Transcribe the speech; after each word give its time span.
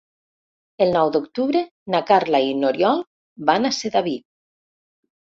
El 0.85 0.93
nou 0.93 1.09
d'octubre 1.15 1.59
na 1.95 1.99
Carla 2.11 2.39
i 2.45 2.55
n'Oriol 2.61 3.03
van 3.51 3.69
a 3.69 3.71
Sedaví. 3.81 4.15